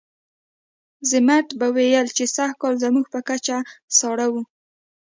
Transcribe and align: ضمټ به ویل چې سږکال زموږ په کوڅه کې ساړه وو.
ضمټ 1.09 1.47
به 1.59 1.67
ویل 1.75 2.07
چې 2.17 2.23
سږکال 2.35 2.73
زموږ 2.83 3.05
په 3.13 3.19
کوڅه 3.27 3.57
کې 3.63 3.95
ساړه 3.97 4.27
وو. 4.31 4.41